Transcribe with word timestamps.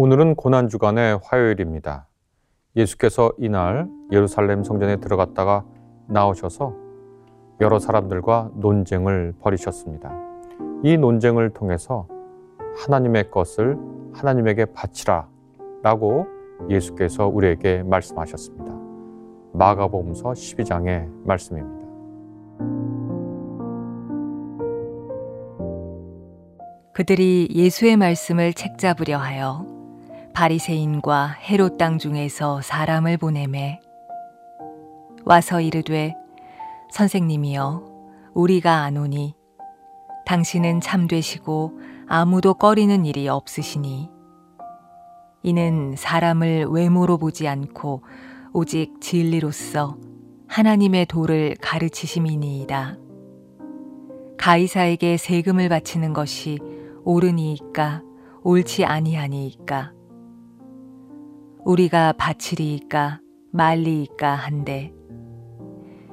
오늘은 0.00 0.36
고난주간의 0.36 1.18
화요일입니다. 1.24 2.06
예수께서 2.76 3.32
이날 3.36 3.88
예루살렘 4.12 4.62
성전에 4.62 4.98
들어갔다가 4.98 5.64
나오셔서 6.06 6.72
여러 7.60 7.80
사람들과 7.80 8.52
논쟁을 8.54 9.34
벌이셨습니다. 9.40 10.16
이 10.84 10.96
논쟁을 10.96 11.50
통해서 11.50 12.06
하나님의 12.76 13.32
것을 13.32 13.76
하나님에게 14.12 14.66
바치라 14.66 15.26
라고 15.82 16.28
예수께서 16.70 17.26
우리에게 17.26 17.82
말씀하셨습니다. 17.82 18.72
마가복음서 19.52 20.30
12장의 20.30 21.08
말씀입니다. 21.24 21.88
그들이 26.92 27.48
예수의 27.50 27.96
말씀을 27.96 28.52
책잡으려 28.52 29.18
하여 29.18 29.77
바리새인과 30.38 31.38
헤롯 31.42 31.78
땅 31.78 31.98
중에서 31.98 32.62
사람을 32.62 33.16
보내매 33.16 33.80
와서 35.24 35.60
이르되 35.60 36.14
선생님이여 36.92 37.82
우리가 38.34 38.82
아노니 38.84 39.34
당신은 40.26 40.80
참되시고 40.80 41.80
아무도 42.06 42.54
꺼리는 42.54 43.04
일이 43.04 43.26
없으시니 43.26 44.08
이는 45.42 45.96
사람을 45.96 46.66
외모로 46.66 47.18
보지 47.18 47.48
않고 47.48 48.04
오직 48.52 49.00
진리로서 49.00 49.96
하나님의 50.46 51.06
도를 51.06 51.56
가르치심이니이다. 51.60 52.96
가이사에게 54.38 55.16
세금을 55.16 55.68
바치는 55.68 56.12
것이 56.12 56.60
옳으니이까 57.04 58.02
옳지 58.44 58.84
아니하니이까 58.84 59.97
우리가 61.68 62.14
바치리이까 62.14 63.20
말리이까 63.52 64.34
한데 64.34 64.90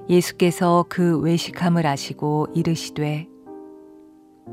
예수께서 0.09 0.85
그 0.89 1.17
외식함을 1.21 1.87
아시고 1.87 2.47
이르시되 2.53 3.29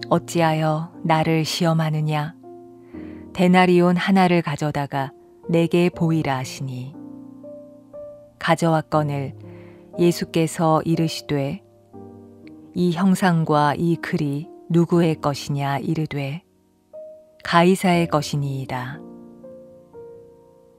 어찌하여 0.09 0.93
나를 1.03 1.45
시험하느냐 1.45 2.37
데나리온 3.33 3.97
하나를 3.97 4.43
가져다가 4.43 5.11
내게 5.49 5.91
보이라 5.91 6.37
하시니 6.37 6.95
가져왔거늘 8.39 9.35
예수께서 9.99 10.83
이르시되 10.83 11.65
이 12.75 12.93
형상과 12.93 13.75
이 13.77 13.97
글이 13.97 14.49
누구의 14.71 15.17
것이냐 15.17 15.79
이르되 15.79 16.45
가이사의 17.43 18.07
것이니이다. 18.07 19.12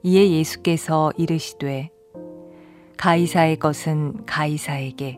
이에 0.05 0.31
예수께서 0.31 1.13
이르시되 1.15 1.89
가이사의 2.97 3.55
것은 3.55 4.25
가이사에게 4.25 5.17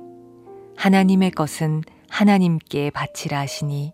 하나님의 0.77 1.31
것은 1.31 1.81
하나님께 2.07 2.91
바치라 2.91 3.39
하시니 3.39 3.93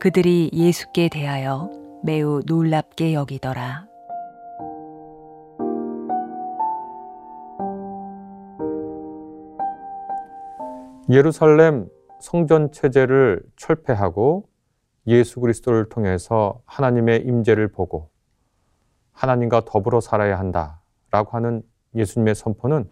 그들이 0.00 0.50
예수께 0.52 1.08
대하여 1.08 1.70
매우 2.04 2.42
놀랍게 2.44 3.14
여기더라. 3.14 3.86
예루살렘 11.10 11.88
성전 12.20 12.70
체제를 12.70 13.40
철폐하고 13.56 14.46
예수 15.06 15.40
그리스도를 15.40 15.88
통해서 15.88 16.60
하나님의 16.66 17.22
임재를 17.22 17.72
보고 17.72 18.10
하나님과 19.18 19.62
더불어 19.64 20.00
살아야 20.00 20.38
한다 20.38 20.80
라고 21.10 21.32
하는 21.32 21.62
예수님의 21.96 22.36
선포는 22.36 22.88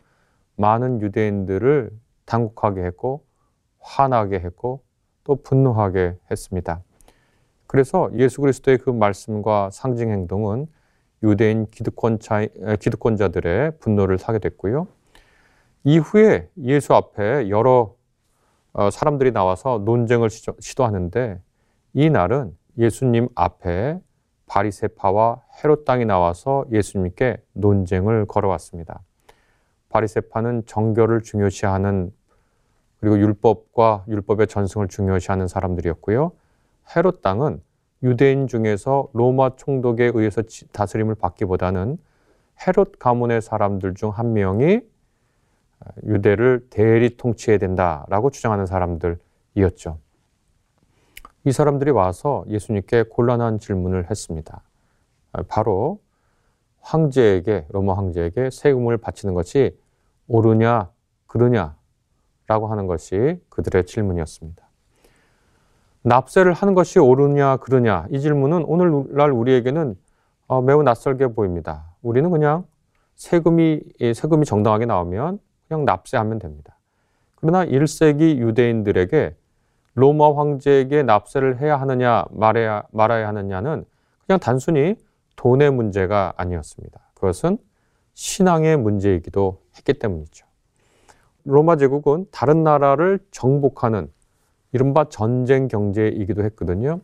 많은 0.56 1.00
유대인들을 1.00 1.90
당혹하게 2.24 2.82
했고 2.82 3.24
화나게 3.78 4.40
했고 4.40 4.82
또 5.22 5.36
분노하게 5.36 6.16
했습니다. 6.30 6.82
그래서 7.68 8.10
예수 8.14 8.40
그리스도의 8.40 8.78
그 8.78 8.90
말씀과 8.90 9.70
상징 9.70 10.10
행동은 10.10 10.66
유대인 11.22 11.70
기득권자, 11.70 12.46
기득권자들의 12.80 13.78
분노를 13.78 14.18
사게 14.18 14.40
됐고요. 14.40 14.88
이후에 15.84 16.48
예수 16.58 16.94
앞에 16.94 17.48
여러 17.50 17.94
어, 18.72 18.90
사람들이 18.90 19.30
나와서 19.30 19.80
논쟁을 19.84 20.28
시도하는데 20.30 21.40
이 21.94 22.10
날은 22.10 22.56
예수님 22.78 23.28
앞에 23.36 24.00
바리세파와 24.46 25.42
헤롯 25.62 25.84
땅이 25.84 26.04
나와서 26.04 26.64
예수님께 26.70 27.38
논쟁을 27.52 28.26
걸어왔습니다. 28.26 29.00
바리세파는 29.88 30.66
정결을 30.66 31.22
중요시하는 31.22 32.12
그리고 33.00 33.18
율법과 33.18 34.04
율법의 34.08 34.46
전승을 34.46 34.88
중요시하는 34.88 35.48
사람들이었고요. 35.48 36.32
헤롯 36.96 37.22
땅은 37.22 37.60
유대인 38.02 38.46
중에서 38.46 39.08
로마 39.12 39.56
총독에 39.56 40.12
의해서 40.14 40.42
다스림을 40.72 41.16
받기보다는 41.16 41.98
헤롯 42.66 42.98
가문의 42.98 43.42
사람들 43.42 43.94
중 43.94 44.10
한 44.10 44.32
명이 44.32 44.80
유대를 46.04 46.66
대리 46.70 47.16
통치해야 47.16 47.58
된다라고 47.58 48.30
주장하는 48.30 48.66
사람들이었죠. 48.66 49.98
이 51.46 51.52
사람들이 51.52 51.92
와서 51.92 52.44
예수님께 52.48 53.04
곤란한 53.04 53.60
질문을 53.60 54.10
했습니다. 54.10 54.62
바로 55.46 56.00
황제에게 56.80 57.66
로마 57.68 57.96
황제에게 57.96 58.50
세금을 58.50 58.96
바치는 58.96 59.32
것이 59.32 59.78
옳으냐 60.26 60.90
그르냐라고 61.28 62.66
하는 62.68 62.88
것이 62.88 63.40
그들의 63.48 63.86
질문이었습니다. 63.86 64.66
납세를 66.02 66.52
하는 66.52 66.74
것이 66.74 66.98
옳으냐 66.98 67.58
그르냐 67.58 68.08
이 68.10 68.18
질문은 68.18 68.64
오늘날 68.64 69.30
우리에게는 69.30 69.96
어, 70.48 70.60
매우 70.62 70.82
낯설게 70.82 71.28
보입니다. 71.28 71.84
우리는 72.02 72.28
그냥 72.28 72.64
세금이 73.14 73.82
세금이 74.16 74.46
정당하게 74.46 74.86
나오면 74.86 75.38
그냥 75.68 75.84
납세하면 75.84 76.40
됩니다. 76.40 76.76
그러나 77.36 77.64
1세기 77.64 78.38
유대인들에게 78.38 79.36
로마 79.96 80.34
황제에게 80.36 81.02
납세를 81.02 81.60
해야 81.60 81.80
하느냐 81.80 82.26
말해야 82.30 82.84
말아야 82.92 83.28
하느냐는 83.28 83.84
그냥 84.26 84.38
단순히 84.38 84.94
돈의 85.36 85.70
문제가 85.70 86.34
아니었습니다. 86.36 87.00
그것은 87.14 87.58
신앙의 88.12 88.76
문제이기도 88.76 89.62
했기 89.76 89.94
때문이죠. 89.94 90.46
로마 91.44 91.76
제국은 91.76 92.26
다른 92.30 92.62
나라를 92.62 93.20
정복하는 93.30 94.10
이른바 94.72 95.08
전쟁 95.08 95.66
경제이기도 95.66 96.44
했거든요. 96.44 97.00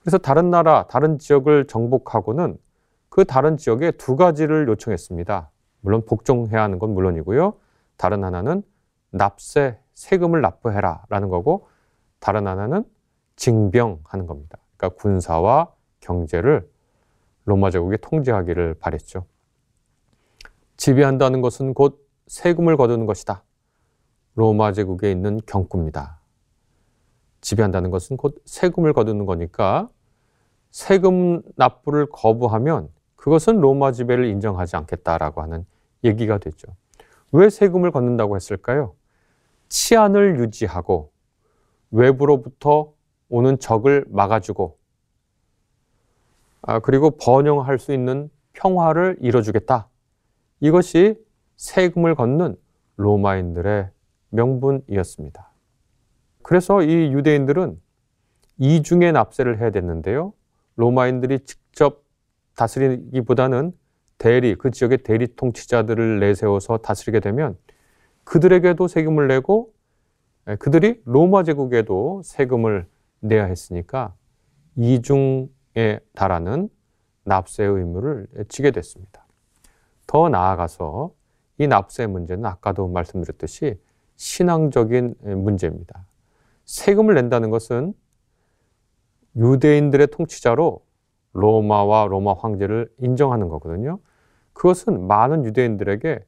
그래서 0.00 0.18
다른 0.18 0.50
나라, 0.50 0.86
다른 0.88 1.18
지역을 1.18 1.66
정복하고는 1.66 2.58
그 3.08 3.24
다른 3.24 3.56
지역에 3.56 3.92
두 3.92 4.16
가지를 4.16 4.68
요청했습니다. 4.68 5.50
물론 5.80 6.04
복종해야 6.04 6.62
하는 6.62 6.78
건 6.78 6.92
물론이고요. 6.92 7.54
다른 7.96 8.24
하나는 8.24 8.62
납세, 9.10 9.78
세금을 9.94 10.42
납부해라 10.42 11.04
라는 11.08 11.28
거고 11.28 11.68
다른 12.20 12.46
하나는 12.46 12.84
징병하는 13.36 14.26
겁니다. 14.26 14.58
그러니까 14.76 15.00
군사와 15.00 15.72
경제를 16.00 16.70
로마 17.44 17.70
제국이 17.70 17.96
통제하기를 17.98 18.74
바랬죠. 18.74 19.24
지배한다는 20.76 21.40
것은 21.40 21.74
곧 21.74 22.06
세금을 22.26 22.76
거두는 22.76 23.06
것이다. 23.06 23.42
로마 24.34 24.72
제국에 24.72 25.10
있는 25.10 25.40
경구입니다. 25.46 26.20
지배한다는 27.40 27.90
것은 27.90 28.16
곧 28.16 28.40
세금을 28.44 28.92
거두는 28.92 29.26
거니까 29.26 29.88
세금 30.70 31.42
납부를 31.56 32.06
거부하면 32.06 32.88
그것은 33.16 33.60
로마 33.60 33.92
지배를 33.92 34.26
인정하지 34.26 34.76
않겠다라고 34.76 35.42
하는 35.42 35.66
얘기가 36.04 36.38
되죠. 36.38 36.68
왜 37.32 37.50
세금을 37.50 37.90
걷는다고 37.90 38.36
했을까요? 38.36 38.94
치안을 39.68 40.40
유지하고 40.40 41.12
외부로부터 41.90 42.92
오는 43.28 43.58
적을 43.58 44.04
막아주고 44.08 44.78
아, 46.62 46.78
그리고 46.80 47.12
번영할 47.12 47.78
수 47.78 47.92
있는 47.92 48.30
평화를 48.52 49.16
이뤄주겠다. 49.20 49.88
이것이 50.60 51.16
세금을 51.56 52.14
걷는 52.14 52.56
로마인들의 52.96 53.88
명분이었습니다. 54.30 55.50
그래서 56.42 56.82
이 56.82 57.12
유대인들은 57.12 57.80
이중의 58.58 59.12
납세를 59.12 59.58
해야 59.58 59.70
됐는데요. 59.70 60.34
로마인들이 60.76 61.40
직접 61.40 62.04
다스리기보다는 62.56 63.72
대리, 64.18 64.54
그 64.54 64.70
지역의 64.70 64.98
대리 64.98 65.34
통치자들을 65.34 66.20
내세워서 66.20 66.78
다스리게 66.78 67.20
되면 67.20 67.56
그들에게도 68.24 68.86
세금을 68.86 69.28
내고 69.28 69.72
예, 69.72 69.79
그들이 70.58 71.00
로마 71.04 71.42
제국에도 71.42 72.22
세금을 72.24 72.86
내야 73.20 73.44
했으니까 73.44 74.14
이중에 74.76 76.00
달하는 76.14 76.68
납세의 77.24 77.70
의무를 77.70 78.26
지게 78.48 78.70
됐습니다. 78.70 79.26
더 80.06 80.28
나아가서 80.28 81.12
이 81.58 81.66
납세 81.66 82.06
문제는 82.06 82.46
아까도 82.46 82.88
말씀드렸듯이 82.88 83.78
신앙적인 84.16 85.14
문제입니다. 85.22 86.06
세금을 86.64 87.14
낸다는 87.14 87.50
것은 87.50 87.94
유대인들의 89.36 90.08
통치자로 90.08 90.84
로마와 91.32 92.06
로마 92.06 92.32
황제를 92.34 92.90
인정하는 92.98 93.48
거거든요. 93.48 94.00
그것은 94.52 95.06
많은 95.06 95.44
유대인들에게 95.44 96.20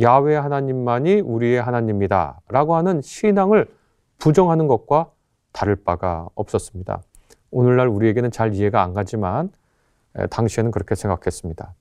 야외 0.00 0.36
하나님만이 0.36 1.20
우리의 1.20 1.60
하나님이다 1.60 2.40
라고 2.48 2.76
하는 2.76 3.00
신앙을 3.02 3.66
부정하는 4.18 4.66
것과 4.68 5.10
다를 5.52 5.76
바가 5.76 6.28
없었습니다. 6.34 7.02
오늘날 7.50 7.88
우리에게는 7.88 8.30
잘 8.30 8.54
이해가 8.54 8.82
안 8.82 8.92
가지만 8.94 9.50
당시에는 10.30 10.70
그렇게 10.70 10.94
생각했습니다. 10.94 11.74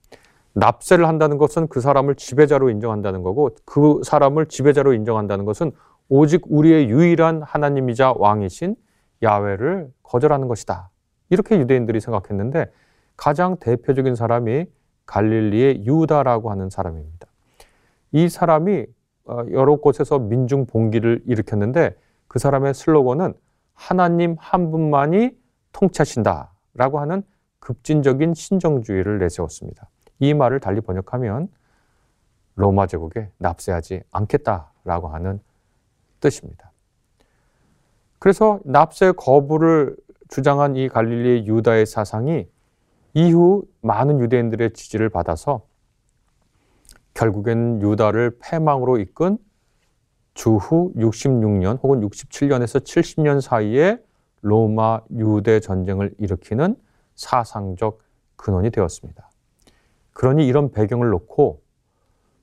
납세를 0.53 1.07
한다는 1.07 1.37
것은 1.37 1.67
그 1.67 1.81
사람을 1.81 2.15
지배자로 2.15 2.69
인정한다는 2.69 3.21
거고 3.21 3.51
그 3.65 4.01
사람을 4.03 4.47
지배자로 4.47 4.93
인정한다는 4.93 5.45
것은 5.45 5.71
오직 6.09 6.43
우리의 6.47 6.89
유일한 6.89 7.41
하나님이자 7.43 8.13
왕이신 8.17 8.75
야외를 9.21 9.91
거절하는 10.03 10.47
것이다. 10.47 10.89
이렇게 11.29 11.59
유대인들이 11.59 11.99
생각했는데 11.99 12.71
가장 13.15 13.57
대표적인 13.57 14.15
사람이 14.15 14.65
갈릴리의 15.05 15.85
유다라고 15.85 16.49
하는 16.49 16.69
사람입니다. 16.69 17.16
이 18.11 18.29
사람이 18.29 18.85
어, 19.25 19.45
여러 19.51 19.75
곳에서 19.75 20.19
민중 20.19 20.65
봉기를 20.65 21.23
일으켰는데 21.25 21.95
그 22.27 22.39
사람의 22.39 22.73
슬로건은 22.73 23.33
하나님 23.73 24.35
한 24.39 24.71
분만이 24.71 25.37
통치하신다라고 25.73 26.99
하는 26.99 27.23
급진적인 27.59 28.33
신정주의를 28.33 29.19
내세웠습니다. 29.19 29.89
이 30.19 30.33
말을 30.33 30.59
달리 30.59 30.81
번역하면 30.81 31.49
로마 32.55 32.87
제국에 32.87 33.29
납세하지 33.37 34.01
않겠다라고 34.11 35.09
하는 35.09 35.39
뜻입니다. 36.19 36.71
그래서 38.19 38.59
납세 38.65 39.11
거부를 39.11 39.95
주장한 40.29 40.75
이 40.75 40.89
갈릴리의 40.89 41.45
유다의 41.47 41.85
사상이 41.85 42.47
이후 43.13 43.63
많은 43.81 44.19
유대인들의 44.19 44.73
지지를 44.73 45.09
받아서 45.09 45.66
결국엔 47.17 47.81
유다를 47.81 48.37
패망으로 48.39 48.99
이끈 48.99 49.39
주후 50.35 50.93
66년 50.95 51.81
혹은 51.81 52.01
67년에서 52.01 52.83
70년 52.83 53.41
사이에 53.41 53.97
로마 54.41 55.01
유대 55.15 55.59
전쟁을 55.59 56.13
일으키는 56.19 56.75
사상적 57.15 58.03
근원이 58.35 58.69
되었습니다. 58.69 59.31
그러니 60.13 60.45
이런 60.45 60.71
배경을 60.71 61.09
놓고 61.09 61.63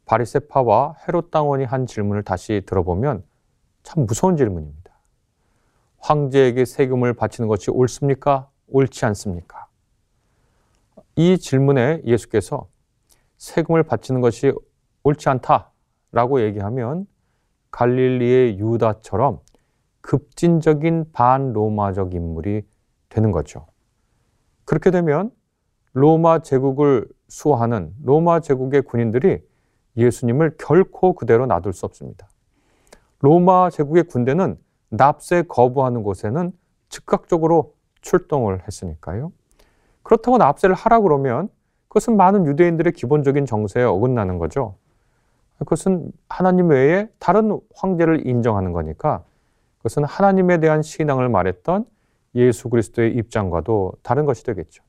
바리세파와 0.07 0.97
헤롯 1.07 1.31
당원이 1.31 1.65
한 1.65 1.87
질문을 1.87 2.25
다시 2.25 2.63
들어보면 2.67 3.23
참 3.85 4.07
무서운 4.07 4.37
질문입니다. 4.37 4.93
황제에게 5.99 6.65
세금을 6.65 7.15
바치는 7.15 7.47
것이 7.47 7.71
옳습니까? 7.71 8.51
옳지 8.67 9.05
않습니까? 9.07 9.69
이 11.15 11.39
질문에 11.39 12.03
예수께서 12.05 12.67
세금을 13.45 13.83
바치는 13.83 14.23
것이 14.23 14.53
옳지 15.03 15.29
않다라고 15.29 16.41
얘기하면 16.41 17.07
갈릴리의 17.71 18.59
유다처럼 18.59 19.41
급진적인 20.01 21.13
반로마적 21.13 22.15
인물이 22.15 22.63
되는 23.11 23.33
거죠. 23.33 23.67
그렇게 24.65 24.91
되면 24.91 25.31
로마 25.93 26.39
제국을 26.39 27.07
수호하는 27.29 27.95
로마 28.03 28.41
제국의 28.41 28.83
군인들이 28.83 29.43
예수님을 29.99 30.57
결코 30.59 31.13
그대로 31.13 31.45
놔둘 31.45 31.75
수 31.75 31.85
없습니다. 31.85 32.29
로마 33.21 33.69
제국의 33.69 34.05
군대는 34.05 34.57
납세 34.89 35.43
거부하는 35.49 36.03
곳에는 36.03 36.51
즉각적으로 36.89 37.75
출동을 38.01 38.67
했으니까요. 38.67 39.33
그렇다고 40.03 40.39
납세를 40.39 40.75
하라 40.75 41.01
그러면 41.01 41.51
그것은 41.95 42.17
많은 42.17 42.45
유대인들의 42.47 42.93
기본적인 42.93 43.47
정세에 43.47 43.85
어긋나는 43.85 44.39
거죠. 44.39 44.75
그것은 45.59 46.11
하나님 46.29 46.71
외에 46.71 47.09
다른 47.21 47.61
황제를 47.77 48.27
인정하는 48.27 48.73
거니까 48.73 49.23
그것은 49.79 50.03
하나님에 50.03 50.59
대한 50.59 50.83
신앙을 50.83 51.29
말했던 51.29 51.87
예수 52.35 52.69
그리스도의 52.69 53.15
입장과도 53.15 53.93
다른 54.03 54.25
것이 54.25 54.43
되겠죠. 54.43 54.83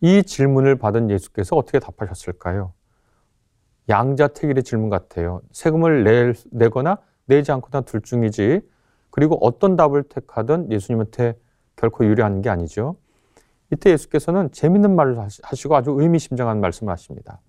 이 0.00 0.24
질문을 0.24 0.78
받은 0.78 1.10
예수께서 1.10 1.54
어떻게 1.54 1.78
답하셨을까요? 1.78 2.72
양자택일의 3.88 4.64
질문 4.64 4.90
같아요. 4.90 5.42
세금을 5.52 6.02
낼, 6.02 6.34
내거나 6.50 6.98
내지 7.26 7.52
않거나 7.52 7.82
둘 7.82 8.00
중이지. 8.00 8.62
그리고 9.10 9.38
어떤 9.40 9.76
답을 9.76 10.02
택하든 10.02 10.72
예수님한테 10.72 11.38
결코 11.76 12.04
유리한 12.04 12.42
게 12.42 12.50
아니죠. 12.50 12.96
이때 13.72 13.90
예수께서는 13.90 14.50
재밌는 14.52 14.94
말을 14.94 15.18
하시고 15.18 15.76
아주 15.76 15.94
의미심장한 15.98 16.60
말씀을 16.60 16.92
하십니다. 16.92 17.40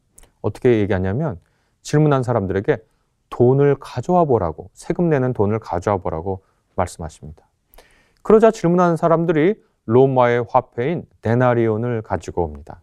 어떻게 0.42 0.80
얘기하냐면 0.80 1.40
질문한 1.82 2.24
사람들에게 2.24 2.78
돈을 3.30 3.76
가져와 3.80 4.26
보라고 4.26 4.70
세금 4.74 5.10
내는 5.10 5.34
돈을 5.34 5.60
가져와 5.60 5.98
보라고 5.98 6.44
말씀하십니다. 6.76 7.46
그러자 8.24 8.52
질문하는 8.52 8.98
사람들이 8.98 9.56
로마의 9.86 10.46
화폐인 10.50 11.06
데나리온을 11.22 12.02
가지고 12.02 12.44
옵니다. 12.44 12.82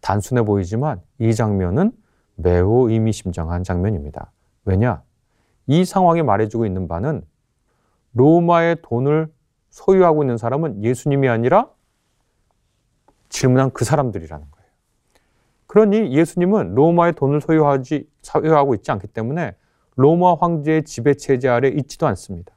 단순해 0.00 0.44
보이지만 0.44 1.00
이 1.18 1.34
장면은 1.34 1.92
매우 2.34 2.90
의미심장한 2.90 3.64
장면입니다. 3.64 4.32
왜냐? 4.64 5.02
이 5.66 5.84
상황이 5.84 6.22
말해주고 6.22 6.66
있는 6.66 6.88
바는 6.88 7.22
로마의 8.14 8.78
돈을 8.82 9.30
소유하고 9.70 10.22
있는 10.22 10.36
사람은 10.36 10.82
예수님이 10.84 11.28
아니라 11.28 11.68
질문한 13.32 13.70
그 13.72 13.84
사람들이라는 13.84 14.46
거예요. 14.50 14.68
그러니 15.66 16.12
예수님은 16.12 16.74
로마의 16.74 17.14
돈을 17.14 17.40
소유하지, 17.40 18.06
소유하고 18.20 18.74
있지 18.74 18.92
않기 18.92 19.08
때문에 19.08 19.56
로마 19.96 20.34
황제의 20.34 20.84
지배 20.84 21.14
체제 21.14 21.48
아래 21.48 21.68
있지도 21.68 22.06
않습니다. 22.08 22.54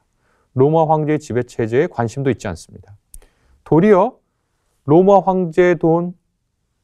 로마 0.54 0.86
황제의 0.86 1.18
지배 1.18 1.42
체제에 1.42 1.86
관심도 1.86 2.30
있지 2.30 2.46
않습니다. 2.48 2.96
도리어 3.64 4.18
로마 4.84 5.20
황제의 5.20 5.78
돈 5.78 6.14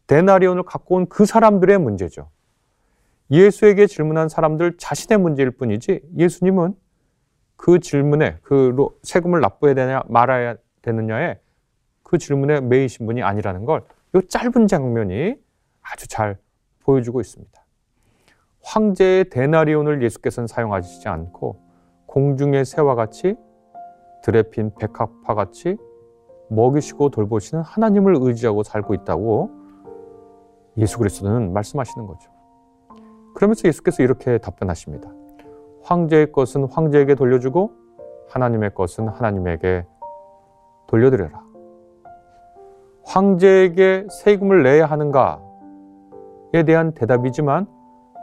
데나리온을 0.07 0.65
갖고 0.65 0.97
온 0.97 1.07
그 1.07 1.27
사람들의 1.27 1.79
문제죠. 1.79 2.31
예수에게 3.31 3.87
질문한 3.87 4.29
사람들 4.29 4.77
자신의 4.79 5.19
문제일 5.19 5.51
뿐이지 5.51 6.01
예수님은 6.19 6.75
그 7.57 7.79
질문에 7.79 8.39
그 8.43 8.75
세금을 9.03 9.41
납부해야 9.41 9.75
되냐 9.75 10.03
말아야 10.09 10.57
되느냐에 10.83 11.39
그 12.13 12.19
질문에 12.19 12.61
매이신 12.61 13.07
분이 13.07 13.23
아니라는 13.25 13.65
걸 13.65 13.85
이 14.15 14.21
짧은 14.29 14.67
장면이 14.67 15.37
아주 15.81 16.09
잘 16.09 16.39
보여주고 16.81 17.21
있습니다. 17.21 17.63
황제의 18.63 19.31
데나리온을 19.31 20.03
예수께서는 20.03 20.47
사용하시지 20.47 21.09
않고 21.09 21.61
공중의 22.07 22.65
새와 22.65 22.95
같이 22.95 23.37
들에 24.23 24.43
핀 24.43 24.71
백합화 24.79 25.35
같이 25.35 25.77
먹이시고 26.51 27.09
돌보시는 27.09 27.65
하나님을 27.65 28.17
의지하고 28.21 28.63
살고 28.63 28.93
있다고 28.95 29.51
예수 30.77 30.99
그리스도는 30.99 31.53
말씀하시는 31.55 32.07
거죠. 32.07 32.31
그러면서 33.35 33.67
예수께서 33.67 34.03
이렇게 34.03 34.37
답변하십니다. 34.39 35.11
황제의 35.83 36.33
것은 36.33 36.65
황제에게 36.65 37.15
돌려주고 37.15 37.73
하나님의 38.29 38.75
것은 38.75 39.09
하나님에게 39.09 39.87
돌려드려라. 40.87 41.42
황제에게 43.05 44.07
세금을 44.11 44.63
내야 44.63 44.87
하는가에 44.87 45.39
대한 46.67 46.93
대답이지만 46.93 47.67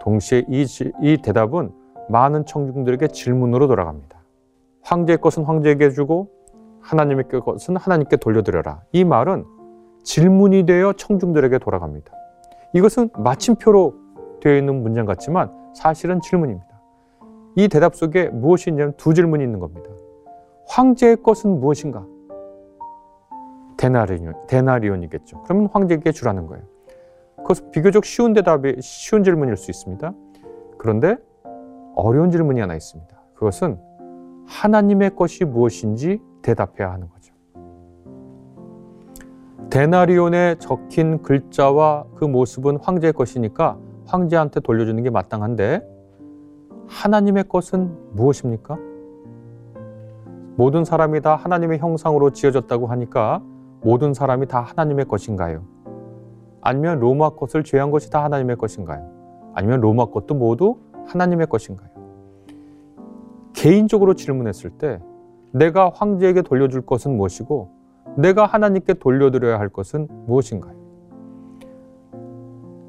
동시에 0.01 0.45
이, 0.47 0.65
이 1.01 1.17
대답은 1.21 1.71
많은 2.09 2.45
청중들에게 2.45 3.07
질문으로 3.09 3.67
돌아갑니다. 3.67 4.19
황제의 4.81 5.19
것은 5.19 5.43
황제에게 5.43 5.91
주고 5.91 6.29
하나님의 6.81 7.27
것은 7.27 7.75
하나님께 7.75 8.17
돌려드려라. 8.17 8.81
이 8.91 9.03
말은 9.03 9.45
질문이 10.03 10.65
되어 10.65 10.93
청중들에게 10.93 11.59
돌아갑니다. 11.59 12.11
이것은 12.73 13.09
마침표로 13.17 13.93
되어 14.41 14.55
있는 14.55 14.81
문장 14.81 15.05
같지만 15.05 15.51
사실은 15.75 16.21
질문입니다. 16.21 16.67
이 17.55 17.67
대답 17.67 17.95
속에 17.95 18.29
무엇이 18.29 18.69
있냐면 18.69 18.93
두 18.95 19.13
질문이 19.13 19.43
있는 19.43 19.59
겁니다. 19.59 19.89
황제의 20.67 21.17
것은 21.17 21.59
무엇인가? 21.59 22.05
데나리온, 23.79 24.33
데나리온이겠죠. 24.47 25.41
그러면 25.43 25.69
황제에게 25.71 26.11
주라는 26.11 26.47
거예요. 26.47 26.65
그것은 27.37 27.71
비교적 27.71 28.03
쉬운 28.03 28.33
대답이 28.33 28.75
쉬운 28.81 29.23
질문일 29.23 29.55
수 29.55 29.71
있습니다. 29.71 30.11
그런데 30.77 31.15
어려운 31.95 32.29
질문이 32.29 32.59
하나 32.59 32.75
있습니다. 32.75 33.17
그것은 33.35 33.79
하나님의 34.47 35.15
것이 35.15 35.45
무엇인지 35.45 36.21
대답해야 36.41 36.91
하는 36.91 37.07
거죠. 37.07 37.33
데나리온에 39.69 40.55
적힌 40.59 41.21
글자와 41.21 42.03
그 42.15 42.25
모습은 42.25 42.79
황제의 42.81 43.13
것이니까 43.13 43.77
황제한테 44.07 44.59
돌려주는 44.59 45.01
게 45.03 45.09
마땅한데 45.09 45.87
하나님의 46.87 47.45
것은 47.47 47.95
무엇입니까? 48.13 48.77
모든 50.57 50.83
사람이 50.83 51.21
다 51.21 51.37
하나님의 51.37 51.79
형상으로 51.79 52.31
지어졌다고 52.31 52.87
하니까 52.87 53.41
모든 53.81 54.13
사람이 54.13 54.47
다 54.47 54.61
하나님의 54.61 55.05
것인가요? 55.05 55.63
아니면 56.61 56.99
로마 56.99 57.29
것을 57.31 57.63
죄한 57.63 57.91
것이 57.91 58.09
다 58.09 58.23
하나님의 58.23 58.57
것인가요? 58.57 59.09
아니면 59.53 59.79
로마 59.79 60.05
것도 60.05 60.35
모두 60.35 60.77
하나님의 61.07 61.47
것인가요? 61.47 61.89
개인적으로 63.53 64.13
질문했을 64.13 64.69
때 64.71 65.01
내가 65.51 65.91
황제에게 65.93 66.41
돌려줄 66.41 66.81
것은 66.81 67.15
무엇이고 67.17 67.69
내가 68.17 68.45
하나님께 68.45 68.95
돌려드려야 68.95 69.59
할 69.59 69.69
것은 69.69 70.07
무엇인가요? 70.25 70.77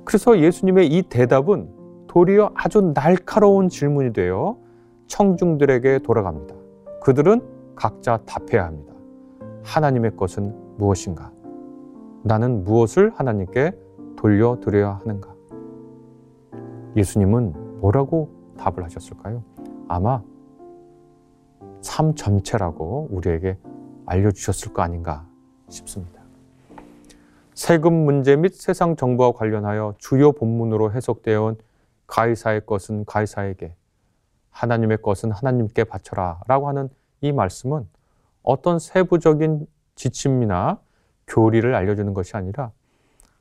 그래서 0.05 0.39
예수님의 0.39 0.89
이 0.89 1.03
대답은 1.03 1.69
도리어 2.09 2.51
아주 2.55 2.93
날카로운 2.95 3.69
질문이 3.69 4.13
되어 4.13 4.57
청중들에게 5.07 6.01
돌아갑니다. 6.01 6.55
그들은 7.01 7.41
각자 7.77 8.19
답해야 8.27 8.67
합니다. 8.67 8.93
하나님의 9.63 10.17
것은 10.17 10.70
무엇인가? 10.81 11.31
나는 12.23 12.65
무엇을 12.65 13.13
하나님께 13.15 13.79
돌려드려야 14.17 14.95
하는가? 15.03 15.35
예수님은 16.97 17.81
뭐라고 17.81 18.31
답을 18.57 18.83
하셨을까요? 18.85 19.45
아마 19.89 20.23
삶 21.83 22.15
전체라고 22.15 23.09
우리에게 23.11 23.59
알려주셨을 24.07 24.73
거 24.73 24.83
아닌가 24.83 25.27
싶습니다. 25.69 26.21
세금 27.55 27.93
문제 27.93 28.37
및 28.37 28.55
세상 28.55 28.97
정부와 28.97 29.33
관련하여 29.33 29.95
주요 29.99 30.33
본문으로 30.33 30.93
해석되어 30.93 31.43
온 31.45 31.57
가이사의 32.07 32.65
것은 32.65 33.05
가이사에게 33.05 33.75
하나님의 34.51 35.03
것은 35.03 35.31
하나님께 35.31 35.85
바쳐라 35.85 36.41
라고 36.49 36.69
하는 36.69 36.89
이 37.21 37.33
말씀은 37.33 37.87
어떤 38.43 38.79
세부적인 38.79 39.67
지침이나 40.01 40.81
교리를 41.27 41.75
알려주는 41.75 42.15
것이 42.15 42.37
아니라 42.37 42.73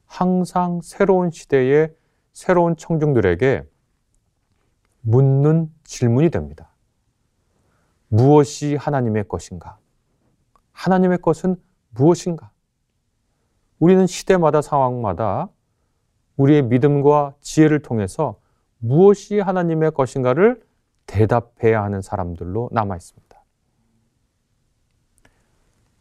항상 0.06 0.82
새로운 0.84 1.32
시대의 1.32 1.96
새로운 2.34 2.76
청중들에게 2.76 3.64
묻는 5.02 5.72
질문이 5.86 6.30
됩니다. 6.30 6.70
무엇이 8.10 8.76
하나님의 8.76 9.28
것인가? 9.28 9.78
하나님의 10.74 11.20
것은 11.20 11.56
무엇인가? 11.92 12.52
우리는 13.80 14.06
시대마다 14.06 14.62
상황마다 14.62 15.48
우리의 16.36 16.64
믿음과 16.64 17.36
지혜를 17.40 17.82
통해서 17.82 18.40
무엇이 18.80 19.40
하나님의 19.40 19.92
것인가를 19.92 20.62
대답해야 21.06 21.84
하는 21.84 22.02
사람들로 22.02 22.70
남아 22.74 22.98
있습니다. 22.98 23.29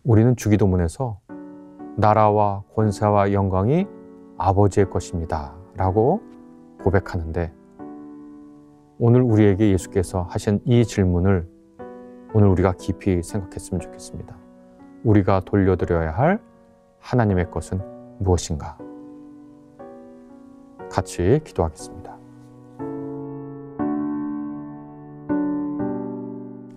우리는 0.09 0.35
주기도문에서 0.37 1.21
나라와 1.99 2.63
권세와 2.75 3.35
영광이 3.35 3.87
아버지의 4.39 4.89
것입니다. 4.89 5.55
라고 5.77 6.23
고백하는데 6.83 7.53
오늘 8.99 9.21
우리에게 9.21 9.71
예수께서 9.71 10.23
하신 10.23 10.63
이 10.65 10.83
질문을 10.87 11.47
오늘 12.33 12.49
우리가 12.49 12.73
깊이 12.79 13.23
생각했으면 13.23 13.81
좋겠습니다. 13.83 14.35
우리가 15.05 15.41
돌려드려야 15.41 16.13
할 16.13 16.41
하나님의 17.01 17.51
것은 17.51 17.79
무엇인가? 18.19 18.79
같이 20.91 21.39
기도하겠습니다. 21.45 22.17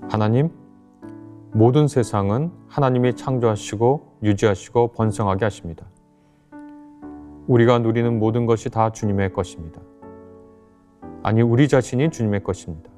하나님, 0.09 0.60
모든 1.53 1.87
세상은 1.87 2.49
하나님이 2.69 3.15
창조하시고 3.15 4.19
유지하시고 4.23 4.93
번성하게 4.93 5.45
하십니다. 5.45 5.85
우리가 7.47 7.79
누리는 7.79 8.19
모든 8.19 8.45
것이 8.45 8.69
다 8.69 8.91
주님의 8.91 9.33
것입니다. 9.33 9.81
아니, 11.23 11.41
우리 11.41 11.67
자신이 11.67 12.09
주님의 12.09 12.43
것입니다. 12.43 12.89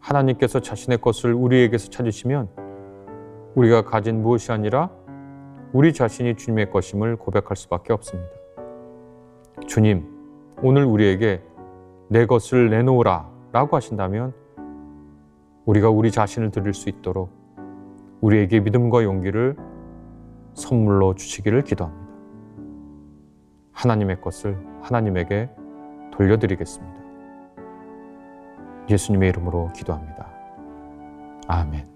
하나님께서 0.00 0.58
자신의 0.58 0.98
것을 1.00 1.32
우리에게서 1.32 1.90
찾으시면 1.90 2.48
우리가 3.54 3.82
가진 3.82 4.22
무엇이 4.22 4.50
아니라 4.50 4.90
우리 5.72 5.92
자신이 5.92 6.34
주님의 6.34 6.70
것임을 6.70 7.16
고백할 7.16 7.56
수밖에 7.56 7.92
없습니다. 7.92 8.30
주님, 9.66 10.04
오늘 10.60 10.84
우리에게 10.84 11.40
내 12.08 12.26
것을 12.26 12.70
내놓으라 12.70 13.30
라고 13.52 13.76
하신다면 13.76 14.32
우리가 15.66 15.90
우리 15.90 16.10
자신을 16.10 16.50
드릴 16.50 16.72
수 16.72 16.88
있도록 16.88 17.30
우리에게 18.20 18.60
믿음과 18.60 19.02
용기를 19.04 19.56
선물로 20.54 21.14
주시기를 21.14 21.62
기도합니다. 21.62 22.06
하나님의 23.72 24.20
것을 24.20 24.56
하나님에게 24.80 25.50
돌려드리겠습니다. 26.12 26.96
예수님의 28.88 29.28
이름으로 29.30 29.70
기도합니다. 29.74 30.28
아멘. 31.48 31.95